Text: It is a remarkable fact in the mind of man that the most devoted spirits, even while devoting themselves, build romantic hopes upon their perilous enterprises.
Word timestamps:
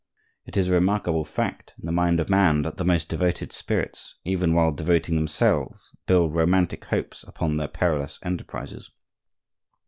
It 0.47 0.57
is 0.57 0.67
a 0.67 0.73
remarkable 0.73 1.23
fact 1.23 1.75
in 1.79 1.85
the 1.85 1.91
mind 1.91 2.19
of 2.19 2.27
man 2.27 2.63
that 2.63 2.77
the 2.77 2.83
most 2.83 3.07
devoted 3.07 3.51
spirits, 3.51 4.15
even 4.25 4.55
while 4.55 4.71
devoting 4.71 5.13
themselves, 5.13 5.95
build 6.07 6.33
romantic 6.33 6.85
hopes 6.85 7.21
upon 7.21 7.57
their 7.57 7.67
perilous 7.67 8.17
enterprises. 8.23 8.89